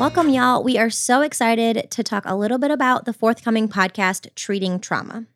Welcome, 0.00 0.30
y'all. 0.30 0.64
We 0.64 0.78
are 0.78 0.88
so 0.88 1.20
excited 1.20 1.90
to 1.90 2.02
talk 2.02 2.22
a 2.24 2.34
little 2.34 2.56
bit 2.56 2.70
about 2.70 3.04
the 3.04 3.12
forthcoming 3.12 3.68
podcast, 3.68 4.34
Treating 4.34 4.80
Trauma. 4.80 5.26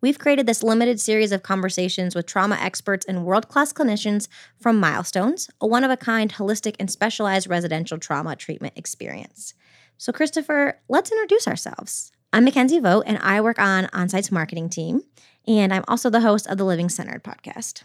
We've 0.00 0.16
created 0.16 0.46
this 0.46 0.62
limited 0.62 1.00
series 1.00 1.32
of 1.32 1.42
conversations 1.42 2.14
with 2.14 2.24
trauma 2.24 2.54
experts 2.54 3.04
and 3.04 3.24
world 3.24 3.48
class 3.48 3.72
clinicians 3.72 4.28
from 4.60 4.78
Milestones, 4.78 5.50
a 5.60 5.66
one 5.66 5.82
of 5.82 5.90
a 5.90 5.96
kind, 5.96 6.32
holistic, 6.32 6.76
and 6.78 6.88
specialized 6.88 7.48
residential 7.48 7.98
trauma 7.98 8.36
treatment 8.36 8.74
experience. 8.76 9.54
So, 9.98 10.12
Christopher, 10.12 10.78
let's 10.88 11.10
introduce 11.10 11.48
ourselves. 11.48 12.12
I'm 12.32 12.46
Mickenzie 12.46 12.80
Vought, 12.80 13.08
and 13.08 13.18
I 13.18 13.40
work 13.40 13.58
on 13.58 13.86
OnSite's 13.86 14.30
marketing 14.30 14.68
team, 14.68 15.02
and 15.48 15.74
I'm 15.74 15.84
also 15.88 16.10
the 16.10 16.20
host 16.20 16.46
of 16.46 16.58
the 16.58 16.64
Living 16.64 16.88
Centered 16.88 17.24
podcast. 17.24 17.82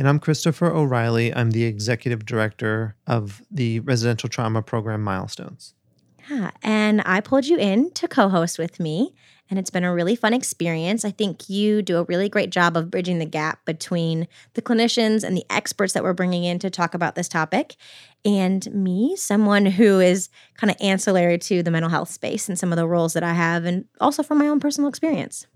And 0.00 0.08
I'm 0.08 0.18
Christopher 0.18 0.72
O'Reilly. 0.72 1.34
I'm 1.34 1.50
the 1.50 1.64
executive 1.64 2.24
director 2.24 2.96
of 3.06 3.42
the 3.50 3.80
residential 3.80 4.30
trauma 4.30 4.62
program 4.62 5.04
Milestones. 5.04 5.74
Yeah, 6.30 6.52
and 6.62 7.02
I 7.04 7.20
pulled 7.20 7.44
you 7.44 7.58
in 7.58 7.90
to 7.90 8.08
co 8.08 8.30
host 8.30 8.58
with 8.58 8.80
me, 8.80 9.14
and 9.50 9.58
it's 9.58 9.68
been 9.68 9.84
a 9.84 9.92
really 9.92 10.16
fun 10.16 10.32
experience. 10.32 11.04
I 11.04 11.10
think 11.10 11.50
you 11.50 11.82
do 11.82 11.98
a 11.98 12.04
really 12.04 12.30
great 12.30 12.48
job 12.48 12.78
of 12.78 12.90
bridging 12.90 13.18
the 13.18 13.26
gap 13.26 13.66
between 13.66 14.26
the 14.54 14.62
clinicians 14.62 15.22
and 15.22 15.36
the 15.36 15.44
experts 15.50 15.92
that 15.92 16.02
we're 16.02 16.14
bringing 16.14 16.44
in 16.44 16.58
to 16.60 16.70
talk 16.70 16.94
about 16.94 17.14
this 17.14 17.28
topic, 17.28 17.76
and 18.24 18.72
me, 18.72 19.16
someone 19.16 19.66
who 19.66 20.00
is 20.00 20.30
kind 20.54 20.70
of 20.70 20.78
ancillary 20.80 21.36
to 21.36 21.62
the 21.62 21.70
mental 21.70 21.90
health 21.90 22.08
space 22.08 22.48
and 22.48 22.58
some 22.58 22.72
of 22.72 22.78
the 22.78 22.88
roles 22.88 23.12
that 23.12 23.22
I 23.22 23.34
have, 23.34 23.66
and 23.66 23.84
also 24.00 24.22
from 24.22 24.38
my 24.38 24.48
own 24.48 24.60
personal 24.60 24.88
experience. 24.88 25.46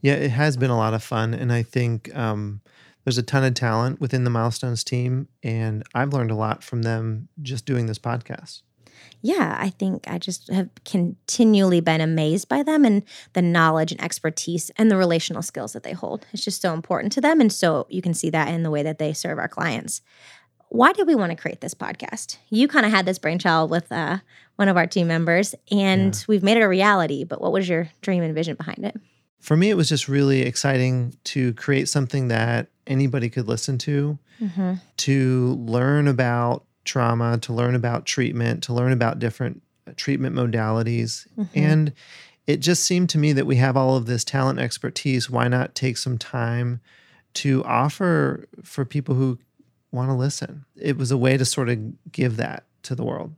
Yeah, 0.00 0.14
it 0.14 0.30
has 0.30 0.56
been 0.56 0.70
a 0.70 0.76
lot 0.76 0.94
of 0.94 1.02
fun. 1.02 1.34
And 1.34 1.52
I 1.52 1.64
think, 1.64 2.14
um, 2.16 2.60
there's 3.04 3.18
a 3.18 3.22
ton 3.22 3.44
of 3.44 3.54
talent 3.54 4.00
within 4.00 4.24
the 4.24 4.30
Milestones 4.30 4.84
team, 4.84 5.28
and 5.42 5.82
I've 5.94 6.12
learned 6.12 6.30
a 6.30 6.36
lot 6.36 6.62
from 6.62 6.82
them 6.82 7.28
just 7.42 7.66
doing 7.66 7.86
this 7.86 7.98
podcast. 7.98 8.62
Yeah, 9.22 9.56
I 9.58 9.70
think 9.70 10.04
I 10.06 10.18
just 10.18 10.50
have 10.50 10.70
continually 10.84 11.80
been 11.80 12.00
amazed 12.00 12.48
by 12.48 12.62
them 12.62 12.84
and 12.84 13.02
the 13.34 13.42
knowledge 13.42 13.92
and 13.92 14.02
expertise 14.02 14.70
and 14.76 14.90
the 14.90 14.96
relational 14.96 15.42
skills 15.42 15.72
that 15.74 15.82
they 15.82 15.92
hold. 15.92 16.26
It's 16.32 16.44
just 16.44 16.62
so 16.62 16.72
important 16.72 17.12
to 17.12 17.20
them. 17.20 17.40
And 17.40 17.52
so 17.52 17.86
you 17.90 18.00
can 18.00 18.14
see 18.14 18.30
that 18.30 18.48
in 18.48 18.62
the 18.62 18.70
way 18.70 18.82
that 18.82 18.98
they 18.98 19.12
serve 19.12 19.38
our 19.38 19.48
clients. 19.48 20.00
Why 20.68 20.92
did 20.92 21.06
we 21.06 21.14
want 21.14 21.30
to 21.30 21.36
create 21.36 21.60
this 21.60 21.74
podcast? 21.74 22.36
You 22.48 22.68
kind 22.68 22.86
of 22.86 22.92
had 22.92 23.04
this 23.04 23.18
brainchild 23.18 23.70
with 23.70 23.90
uh, 23.90 24.18
one 24.56 24.68
of 24.68 24.76
our 24.76 24.86
team 24.86 25.08
members, 25.08 25.54
and 25.70 26.14
yeah. 26.14 26.24
we've 26.28 26.44
made 26.44 26.56
it 26.56 26.62
a 26.62 26.68
reality. 26.68 27.24
But 27.24 27.40
what 27.40 27.52
was 27.52 27.68
your 27.68 27.90
dream 28.02 28.22
and 28.22 28.34
vision 28.34 28.54
behind 28.54 28.84
it? 28.84 28.96
For 29.40 29.56
me, 29.56 29.70
it 29.70 29.76
was 29.76 29.88
just 29.88 30.08
really 30.08 30.42
exciting 30.42 31.16
to 31.24 31.54
create 31.54 31.88
something 31.88 32.28
that 32.28 32.68
anybody 32.86 33.30
could 33.30 33.48
listen 33.48 33.78
to, 33.78 34.18
mm-hmm. 34.40 34.74
to 34.98 35.54
learn 35.66 36.06
about 36.06 36.64
trauma, 36.84 37.38
to 37.38 37.52
learn 37.52 37.74
about 37.74 38.04
treatment, 38.04 38.62
to 38.64 38.74
learn 38.74 38.92
about 38.92 39.18
different 39.18 39.62
uh, 39.86 39.92
treatment 39.96 40.36
modalities. 40.36 41.26
Mm-hmm. 41.38 41.58
And 41.58 41.92
it 42.46 42.58
just 42.58 42.84
seemed 42.84 43.08
to 43.10 43.18
me 43.18 43.32
that 43.32 43.46
we 43.46 43.56
have 43.56 43.76
all 43.76 43.96
of 43.96 44.06
this 44.06 44.24
talent 44.24 44.58
expertise. 44.58 45.30
Why 45.30 45.48
not 45.48 45.74
take 45.74 45.96
some 45.96 46.18
time 46.18 46.80
to 47.34 47.64
offer 47.64 48.46
for 48.62 48.84
people 48.84 49.14
who 49.14 49.38
want 49.90 50.10
to 50.10 50.14
listen? 50.14 50.66
It 50.76 50.98
was 50.98 51.10
a 51.10 51.16
way 51.16 51.36
to 51.36 51.44
sort 51.44 51.68
of 51.68 52.12
give 52.12 52.36
that 52.36 52.64
to 52.82 52.94
the 52.94 53.04
world. 53.04 53.34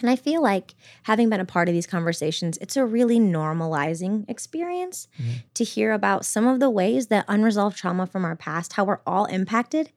And 0.00 0.10
I 0.10 0.16
feel 0.16 0.42
like 0.42 0.74
having 1.04 1.28
been 1.28 1.40
a 1.40 1.44
part 1.44 1.68
of 1.68 1.74
these 1.74 1.86
conversations, 1.86 2.58
it's 2.58 2.76
a 2.76 2.84
really 2.84 3.18
normalizing 3.18 4.28
experience 4.28 5.08
mm-hmm. 5.20 5.38
to 5.54 5.64
hear 5.64 5.92
about 5.92 6.24
some 6.24 6.46
of 6.46 6.60
the 6.60 6.70
ways 6.70 7.08
that 7.08 7.24
unresolved 7.28 7.76
trauma 7.76 8.06
from 8.06 8.24
our 8.24 8.36
past, 8.36 8.74
how 8.74 8.84
we're 8.84 9.00
all 9.06 9.24
impacted 9.26 9.90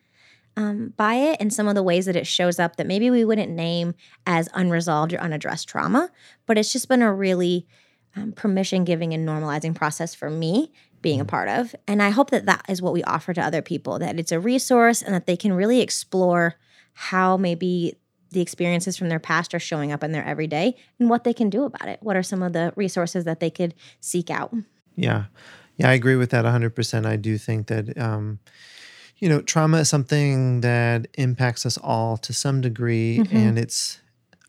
um, 0.58 0.94
by 0.98 1.16
it, 1.16 1.38
and 1.40 1.54
some 1.54 1.68
of 1.68 1.76
the 1.76 1.84
ways 1.84 2.06
that 2.06 2.16
it 2.16 2.28
shows 2.28 2.60
up 2.60 2.76
that 2.76 2.88
maybe 2.88 3.10
we 3.10 3.24
wouldn't 3.24 3.52
name 3.52 3.94
as 4.26 4.50
unresolved 4.54 5.14
or 5.14 5.20
unaddressed 5.20 5.70
trauma. 5.70 6.10
But 6.46 6.58
it's 6.58 6.74
just 6.74 6.90
been 6.90 7.02
a 7.02 7.14
really 7.14 7.68
um, 8.16 8.34
permission 8.34 8.84
giving 8.84 9.14
and 9.14 9.28
normalizing 9.28 9.74
process 9.74 10.14
for 10.14 10.30
me 10.30 10.72
being 11.02 11.20
a 11.20 11.24
mm-hmm. 11.24 11.30
part 11.30 11.50
of. 11.50 11.76
And 11.88 12.02
I 12.04 12.10
hope 12.10 12.30
that 12.32 12.46
that 12.46 12.66
is 12.68 12.82
what 12.82 12.94
we 12.94 13.04
offer 13.04 13.34
to 13.34 13.42
other 13.42 13.62
people, 13.62 14.00
that 14.00 14.20
it's 14.20 14.32
a 14.32 14.40
resource 14.40 15.02
and 15.02 15.14
that 15.14 15.26
they 15.26 15.38
can 15.38 15.54
really 15.54 15.82
explore 15.82 16.56
how 16.94 17.38
maybe 17.38 17.96
the 18.32 18.42
experiences 18.42 18.98
from 18.98 19.10
their 19.10 19.20
past 19.20 19.54
are 19.54 19.60
showing 19.60 19.92
up 19.92 20.04
in 20.04 20.12
their 20.12 20.26
everyday 20.26 20.76
and 21.00 21.10
what 21.10 21.24
they 21.24 21.34
can 21.34 21.50
do 21.50 21.64
about 21.64 21.88
it. 21.88 22.00
What 22.02 22.16
are 22.16 22.24
some 22.24 22.42
of 22.42 22.54
the 22.54 22.74
resources 22.76 23.26
that 23.26 23.40
they 23.40 23.50
could 23.50 23.74
seek 24.00 24.30
out? 24.30 24.54
Yeah. 24.96 25.26
Yeah, 25.78 25.90
I 25.90 25.94
agree 25.94 26.16
with 26.16 26.30
that 26.32 26.46
100%. 26.46 27.06
I 27.06 27.16
do 27.16 27.38
think 27.38 27.68
that, 27.68 27.98
um, 27.98 28.40
you 29.18 29.28
know, 29.28 29.42
trauma 29.42 29.80
is 29.80 29.90
something 29.90 30.62
that 30.62 31.08
impacts 31.16 31.66
us 31.66 31.78
all 31.78 32.18
to 32.18 32.34
some 32.34 32.62
degree. 32.62 33.20
Mm-hmm. 33.20 33.36
And 33.36 33.60
it's, 33.60 34.00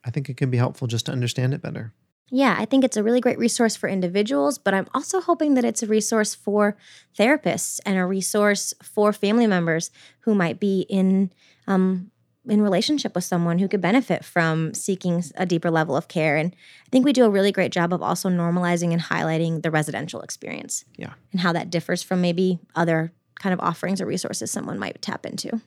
I 0.05 0.11
think 0.11 0.29
it 0.29 0.37
can 0.37 0.51
be 0.51 0.59
helpful 0.59 0.87
just 0.89 1.07
to 1.07 1.13
understand 1.13 1.55
it 1.55 1.63
better. 1.63 1.93
Yeah, 2.35 2.57
I 2.59 2.65
think 2.65 2.83
it's 2.83 2.97
a 2.97 3.03
really 3.03 3.21
great 3.21 3.39
resource 3.39 3.77
for 3.77 3.91
individuals, 3.91 4.57
but 4.57 4.73
I'm 4.73 4.87
also 4.95 5.21
hoping 5.21 5.53
that 5.55 5.67
it's 5.67 5.83
a 5.83 5.87
resource 5.87 6.35
for 6.35 6.79
therapists 7.19 7.79
and 7.85 7.99
a 7.99 8.07
resource 8.07 8.73
for 8.83 9.13
family 9.13 9.47
members 9.47 9.91
who 10.21 10.35
might 10.35 10.59
be 10.59 10.87
in 10.89 11.31
um, 11.67 12.11
in 12.47 12.61
relationship 12.61 13.15
with 13.15 13.25
someone 13.25 13.59
who 13.59 13.69
could 13.69 13.81
benefit 13.81 14.25
from 14.25 14.75
seeking 14.75 15.23
a 15.37 15.47
deeper 15.47 15.71
level 15.71 15.97
of 15.97 16.09
care. 16.09 16.37
And 16.37 16.55
I 16.87 16.89
think 16.91 17.05
we 17.05 17.13
do 17.13 17.25
a 17.25 17.31
really 17.31 17.53
great 17.53 17.73
job 17.73 17.93
of 17.93 18.03
also 18.03 18.29
normalizing 18.29 18.93
and 18.93 19.01
highlighting 19.01 19.63
the 19.63 19.71
residential 19.71 20.23
experience. 20.23 20.85
Yeah. 20.97 21.13
And 21.31 21.41
how 21.41 21.53
that 21.53 21.71
differs 21.71 22.03
from 22.03 22.21
maybe 22.21 22.59
other 22.75 23.13
kind 23.37 23.53
of 23.53 23.61
offerings 23.61 24.01
or 24.01 24.07
resources 24.07 24.51
someone 24.51 24.79
might 24.79 25.01
tap 25.01 25.25
into. 25.25 25.61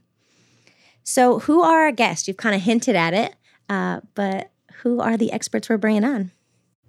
So, 1.03 1.39
who 1.39 1.61
are 1.61 1.83
our 1.83 1.91
guests? 1.91 2.27
You've 2.27 2.37
kind 2.37 2.55
of 2.55 2.61
hinted 2.61 2.95
at 2.95 3.13
it, 3.13 3.35
uh, 3.69 4.01
but 4.15 4.51
who 4.81 4.99
are 4.99 5.17
the 5.17 5.31
experts 5.31 5.69
we're 5.69 5.77
bringing 5.77 6.03
on? 6.03 6.31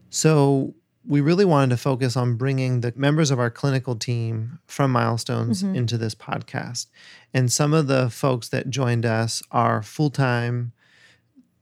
So, 0.08 0.74
we 1.06 1.20
really 1.20 1.44
wanted 1.44 1.70
to 1.70 1.76
focus 1.76 2.16
on 2.16 2.34
bringing 2.34 2.80
the 2.80 2.92
members 2.96 3.30
of 3.30 3.38
our 3.38 3.50
clinical 3.50 3.94
team 3.94 4.58
from 4.66 4.90
Milestones 4.90 5.62
mm-hmm. 5.62 5.76
into 5.76 5.96
this 5.96 6.14
podcast. 6.14 6.86
And 7.32 7.52
some 7.52 7.72
of 7.72 7.86
the 7.86 8.10
folks 8.10 8.48
that 8.48 8.70
joined 8.70 9.06
us 9.06 9.42
are 9.50 9.82
full 9.82 10.10
time 10.10 10.72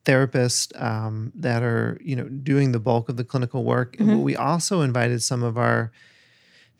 therapists 0.04 0.80
um, 0.80 1.32
that 1.34 1.62
are, 1.62 1.98
you 2.02 2.16
know, 2.16 2.28
doing 2.28 2.72
the 2.72 2.78
bulk 2.78 3.08
of 3.08 3.16
the 3.16 3.24
clinical 3.24 3.64
work. 3.64 3.96
Mm-hmm. 3.96 4.22
we 4.22 4.36
also 4.36 4.80
invited 4.80 5.22
some 5.22 5.42
of 5.42 5.56
our 5.56 5.92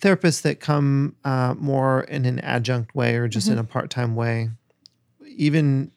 therapists 0.01 0.43
that 0.43 0.61
come 0.61 1.17
uh, 1.25 1.55
more 1.59 2.03
in 2.03 2.25
an 2.25 2.39
adjunct 2.41 2.95
way 2.95 3.17
or 3.17 3.29
just 3.29 3.47
mm-hmm. 3.47 3.55
in 3.55 3.59
a 3.59 3.65
part 3.65 3.91
time 3.91 4.15
way. 4.15 4.51
Even 5.27 5.91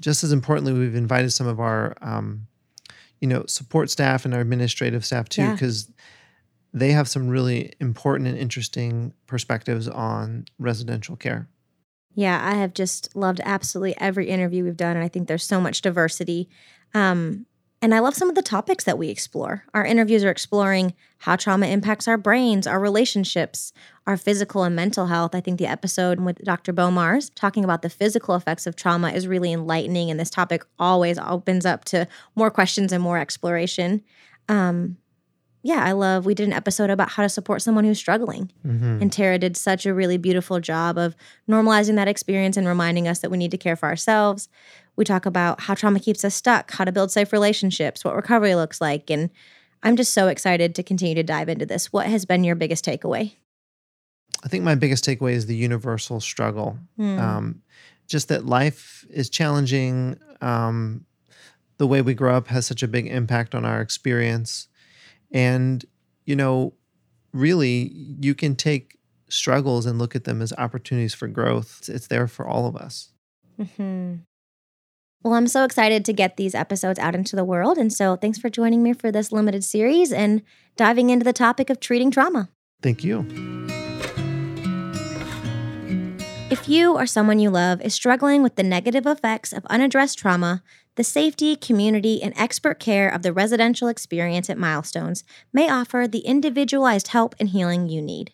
just 0.00 0.24
as 0.24 0.32
importantly, 0.32 0.72
we've 0.72 0.96
invited 0.96 1.30
some 1.30 1.46
of 1.46 1.60
our 1.60 1.96
um, 2.02 2.46
you 3.20 3.28
know 3.28 3.44
support 3.46 3.90
staff 3.90 4.24
and 4.24 4.34
our 4.34 4.40
administrative 4.40 5.04
staff 5.04 5.28
too 5.28 5.52
because 5.52 5.88
yeah. 5.88 5.94
they 6.72 6.92
have 6.92 7.08
some 7.08 7.28
really 7.28 7.72
important 7.80 8.28
and 8.28 8.38
interesting 8.38 9.12
perspectives 9.26 9.88
on 9.88 10.44
residential 10.58 11.16
care 11.16 11.48
yeah 12.14 12.40
i 12.44 12.54
have 12.54 12.74
just 12.74 13.14
loved 13.16 13.40
absolutely 13.44 13.94
every 13.98 14.28
interview 14.28 14.64
we've 14.64 14.76
done 14.76 14.96
and 14.96 15.04
i 15.04 15.08
think 15.08 15.28
there's 15.28 15.46
so 15.46 15.60
much 15.60 15.82
diversity 15.82 16.48
um, 16.96 17.46
and 17.84 17.94
I 17.94 17.98
love 17.98 18.14
some 18.14 18.30
of 18.30 18.34
the 18.34 18.40
topics 18.40 18.84
that 18.84 18.96
we 18.96 19.10
explore. 19.10 19.62
Our 19.74 19.84
interviews 19.84 20.24
are 20.24 20.30
exploring 20.30 20.94
how 21.18 21.36
trauma 21.36 21.66
impacts 21.66 22.08
our 22.08 22.16
brains, 22.16 22.66
our 22.66 22.80
relationships, 22.80 23.74
our 24.06 24.16
physical 24.16 24.62
and 24.64 24.74
mental 24.74 25.04
health. 25.04 25.34
I 25.34 25.42
think 25.42 25.58
the 25.58 25.66
episode 25.66 26.18
with 26.18 26.38
Dr. 26.38 26.72
Bo 26.72 26.90
Mars 26.90 27.28
talking 27.28 27.62
about 27.62 27.82
the 27.82 27.90
physical 27.90 28.36
effects 28.36 28.66
of 28.66 28.74
trauma 28.74 29.10
is 29.10 29.28
really 29.28 29.52
enlightening, 29.52 30.10
and 30.10 30.18
this 30.18 30.30
topic 30.30 30.64
always 30.78 31.18
opens 31.18 31.66
up 31.66 31.84
to 31.84 32.08
more 32.34 32.50
questions 32.50 32.90
and 32.90 33.02
more 33.02 33.18
exploration. 33.18 34.02
Um, 34.48 34.96
yeah, 35.62 35.84
I 35.84 35.92
love. 35.92 36.24
We 36.24 36.34
did 36.34 36.46
an 36.46 36.54
episode 36.54 36.88
about 36.88 37.10
how 37.10 37.22
to 37.22 37.28
support 37.28 37.60
someone 37.60 37.84
who's 37.84 37.98
struggling. 37.98 38.50
Mm-hmm. 38.66 39.02
And 39.02 39.12
Tara 39.12 39.38
did 39.38 39.58
such 39.58 39.84
a 39.84 39.92
really 39.92 40.16
beautiful 40.16 40.58
job 40.58 40.96
of 40.96 41.16
normalizing 41.50 41.96
that 41.96 42.08
experience 42.08 42.56
and 42.56 42.66
reminding 42.66 43.08
us 43.08 43.18
that 43.20 43.30
we 43.30 43.36
need 43.36 43.50
to 43.50 43.58
care 43.58 43.76
for 43.76 43.90
ourselves. 43.90 44.48
We 44.96 45.04
talk 45.04 45.26
about 45.26 45.60
how 45.62 45.74
trauma 45.74 46.00
keeps 46.00 46.24
us 46.24 46.34
stuck, 46.34 46.70
how 46.70 46.84
to 46.84 46.92
build 46.92 47.10
safe 47.10 47.32
relationships, 47.32 48.04
what 48.04 48.14
recovery 48.14 48.54
looks 48.54 48.80
like. 48.80 49.10
And 49.10 49.30
I'm 49.82 49.96
just 49.96 50.12
so 50.12 50.28
excited 50.28 50.74
to 50.76 50.82
continue 50.82 51.14
to 51.16 51.22
dive 51.22 51.48
into 51.48 51.66
this. 51.66 51.92
What 51.92 52.06
has 52.06 52.24
been 52.24 52.44
your 52.44 52.54
biggest 52.54 52.84
takeaway? 52.84 53.34
I 54.44 54.48
think 54.48 54.64
my 54.64 54.74
biggest 54.74 55.04
takeaway 55.04 55.32
is 55.32 55.46
the 55.46 55.56
universal 55.56 56.20
struggle. 56.20 56.78
Mm. 56.98 57.18
Um, 57.18 57.62
just 58.06 58.28
that 58.28 58.46
life 58.46 59.04
is 59.10 59.30
challenging. 59.30 60.18
Um, 60.40 61.06
the 61.78 61.86
way 61.86 62.02
we 62.02 62.14
grow 62.14 62.36
up 62.36 62.48
has 62.48 62.66
such 62.66 62.82
a 62.82 62.88
big 62.88 63.06
impact 63.06 63.54
on 63.54 63.64
our 63.64 63.80
experience. 63.80 64.68
And, 65.32 65.84
you 66.24 66.36
know, 66.36 66.74
really, 67.32 67.90
you 68.20 68.34
can 68.34 68.54
take 68.54 68.98
struggles 69.28 69.86
and 69.86 69.98
look 69.98 70.14
at 70.14 70.24
them 70.24 70.40
as 70.40 70.52
opportunities 70.52 71.14
for 71.14 71.26
growth. 71.26 71.78
It's, 71.80 71.88
it's 71.88 72.06
there 72.06 72.28
for 72.28 72.46
all 72.46 72.66
of 72.66 72.76
us. 72.76 73.10
Mm-hmm. 73.58 74.16
Well, 75.24 75.32
I'm 75.32 75.48
so 75.48 75.64
excited 75.64 76.04
to 76.04 76.12
get 76.12 76.36
these 76.36 76.54
episodes 76.54 76.98
out 76.98 77.14
into 77.14 77.34
the 77.34 77.46
world. 77.46 77.78
And 77.78 77.90
so 77.90 78.14
thanks 78.14 78.38
for 78.38 78.50
joining 78.50 78.82
me 78.82 78.92
for 78.92 79.10
this 79.10 79.32
limited 79.32 79.64
series 79.64 80.12
and 80.12 80.42
diving 80.76 81.08
into 81.08 81.24
the 81.24 81.32
topic 81.32 81.70
of 81.70 81.80
treating 81.80 82.10
trauma. 82.10 82.50
Thank 82.82 83.02
you. 83.02 83.26
If 86.50 86.68
you 86.68 86.94
or 86.94 87.06
someone 87.06 87.38
you 87.38 87.48
love 87.48 87.80
is 87.80 87.94
struggling 87.94 88.42
with 88.42 88.56
the 88.56 88.62
negative 88.62 89.06
effects 89.06 89.54
of 89.54 89.64
unaddressed 89.66 90.18
trauma, 90.18 90.62
The 90.96 91.04
safety, 91.04 91.56
community, 91.56 92.22
and 92.22 92.32
expert 92.36 92.78
care 92.78 93.08
of 93.08 93.22
the 93.22 93.32
residential 93.32 93.88
experience 93.88 94.48
at 94.48 94.58
Milestones 94.58 95.24
may 95.52 95.68
offer 95.68 96.06
the 96.06 96.20
individualized 96.20 97.08
help 97.08 97.34
and 97.40 97.48
healing 97.48 97.88
you 97.88 98.00
need. 98.00 98.32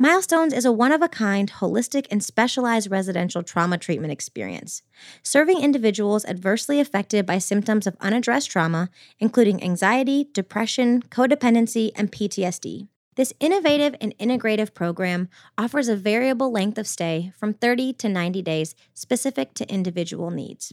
Milestones 0.00 0.52
is 0.52 0.64
a 0.64 0.70
one 0.70 0.92
of 0.92 1.02
a 1.02 1.08
kind, 1.08 1.50
holistic, 1.50 2.06
and 2.08 2.22
specialized 2.22 2.88
residential 2.88 3.42
trauma 3.42 3.76
treatment 3.76 4.12
experience, 4.12 4.82
serving 5.24 5.60
individuals 5.60 6.24
adversely 6.26 6.78
affected 6.78 7.26
by 7.26 7.38
symptoms 7.38 7.84
of 7.84 7.96
unaddressed 8.00 8.48
trauma, 8.48 8.90
including 9.18 9.60
anxiety, 9.60 10.28
depression, 10.32 11.02
codependency, 11.02 11.90
and 11.96 12.12
PTSD. 12.12 12.86
This 13.16 13.32
innovative 13.40 13.96
and 14.00 14.16
integrative 14.18 14.72
program 14.72 15.28
offers 15.58 15.88
a 15.88 15.96
variable 15.96 16.52
length 16.52 16.78
of 16.78 16.86
stay 16.86 17.32
from 17.36 17.52
30 17.52 17.94
to 17.94 18.08
90 18.08 18.40
days 18.42 18.76
specific 18.94 19.52
to 19.54 19.68
individual 19.68 20.30
needs. 20.30 20.72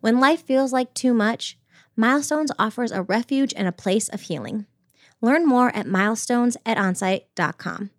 When 0.00 0.20
life 0.20 0.42
feels 0.42 0.74
like 0.74 0.92
too 0.92 1.14
much, 1.14 1.56
Milestones 1.96 2.52
offers 2.58 2.92
a 2.92 3.00
refuge 3.00 3.54
and 3.56 3.66
a 3.66 3.72
place 3.72 4.10
of 4.10 4.20
healing. 4.20 4.66
Learn 5.20 5.46
more 5.46 5.74
at 5.74 5.86
milestones 5.86 6.56
at 6.64 6.76
onsite.com. 6.76 7.90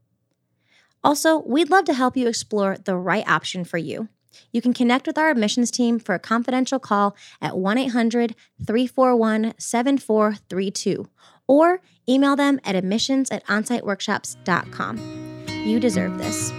Also, 1.03 1.39
we'd 1.39 1.69
love 1.69 1.85
to 1.85 1.93
help 1.93 2.17
you 2.17 2.27
explore 2.27 2.77
the 2.77 2.95
right 2.95 3.27
option 3.27 3.63
for 3.63 3.77
you. 3.77 4.09
You 4.51 4.61
can 4.61 4.73
connect 4.73 5.07
with 5.07 5.17
our 5.17 5.29
admissions 5.29 5.71
team 5.71 5.99
for 5.99 6.15
a 6.15 6.19
confidential 6.19 6.79
call 6.79 7.15
at 7.41 7.57
1 7.57 7.77
800 7.77 8.35
341 8.65 9.53
7432 9.57 11.09
or 11.47 11.81
email 12.07 12.35
them 12.35 12.59
at 12.63 12.75
admissions 12.75 13.31
at 13.31 13.45
onsiteworkshops.com. 13.47 15.45
You 15.65 15.79
deserve 15.79 16.17
this. 16.17 16.51